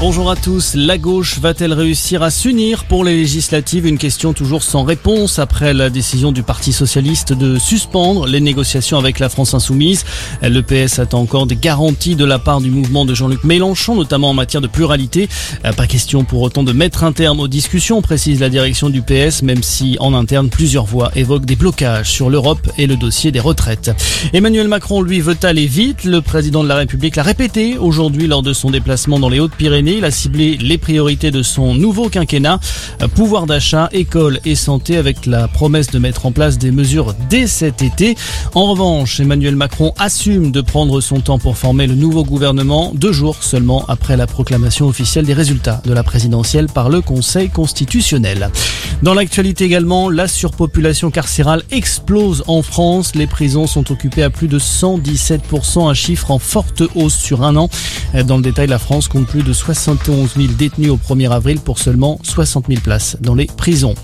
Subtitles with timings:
[0.00, 0.76] Bonjour à tous.
[0.76, 3.86] La gauche va-t-elle réussir à s'unir pour les législatives?
[3.86, 8.96] Une question toujours sans réponse après la décision du Parti socialiste de suspendre les négociations
[8.96, 10.06] avec la France insoumise.
[10.40, 14.30] Le PS attend encore des garanties de la part du mouvement de Jean-Luc Mélenchon, notamment
[14.30, 15.28] en matière de pluralité.
[15.76, 19.42] Pas question pour autant de mettre un terme aux discussions, précise la direction du PS,
[19.42, 23.40] même si en interne plusieurs voix évoquent des blocages sur l'Europe et le dossier des
[23.40, 23.90] retraites.
[24.32, 26.04] Emmanuel Macron, lui, veut aller vite.
[26.04, 29.89] Le président de la République l'a répété aujourd'hui lors de son déplacement dans les Hautes-Pyrénées.
[29.96, 32.60] Il a ciblé les priorités de son nouveau quinquennat,
[33.14, 37.46] pouvoir d'achat, école et santé, avec la promesse de mettre en place des mesures dès
[37.46, 38.16] cet été.
[38.54, 43.12] En revanche, Emmanuel Macron assume de prendre son temps pour former le nouveau gouvernement, deux
[43.12, 48.50] jours seulement après la proclamation officielle des résultats de la présidentielle par le Conseil constitutionnel.
[49.02, 53.14] Dans l'actualité également, la surpopulation carcérale explose en France.
[53.14, 57.56] Les prisons sont occupées à plus de 117%, un chiffre en forte hausse sur un
[57.56, 57.70] an.
[58.26, 61.58] Dans le détail, la France compte plus de 60 71 000 détenus au 1er avril
[61.58, 63.94] pour seulement 60 000 places dans les prisons.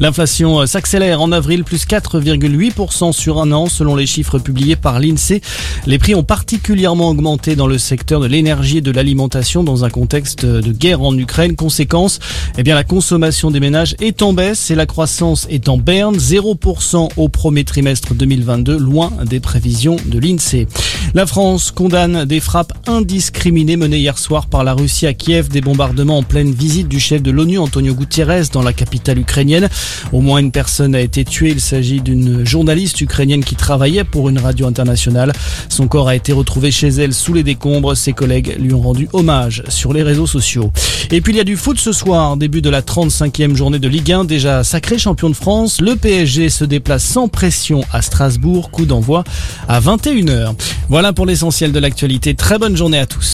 [0.00, 5.00] L'inflation euh, s'accélère en avril, plus 4,8% sur un an selon les chiffres publiés par
[5.00, 5.40] l'INSEE.
[5.86, 9.90] Les prix ont particulièrement augmenté dans le secteur de l'énergie et de l'alimentation dans un
[9.90, 11.56] contexte de guerre en Ukraine.
[11.56, 12.18] Conséquence,
[12.56, 16.16] eh bien, la consommation des ménages est en baisse et la croissance est en berne,
[16.16, 20.66] 0% au premier trimestre 2022, loin des prévisions de l'INSEE.
[21.12, 25.60] La France condamne des frappes indiscriminées menées hier soir par la Russie à Kiev, des
[25.60, 29.68] bombardements en pleine visite du chef de l'ONU, Antonio Gutiérrez, dans la capitale ukrainienne.
[30.12, 31.50] Au moins une personne a été tuée.
[31.50, 35.32] Il s'agit d'une journaliste ukrainienne qui travaillait pour une radio internationale.
[35.68, 37.96] Son corps a été retrouvé chez elle sous les décombres.
[37.96, 40.72] Ses collègues lui ont rendu hommage sur les réseaux sociaux.
[41.10, 43.88] Et puis il y a du foot ce soir, début de la 35e journée de
[43.88, 45.80] Ligue 1, déjà sacré champion de France.
[45.80, 49.24] Le PSG se déplace sans pression à Strasbourg, coup d'envoi
[49.68, 50.54] à 21h.
[50.94, 52.36] Voilà pour l'essentiel de l'actualité.
[52.36, 53.18] Très bonne journée à tous.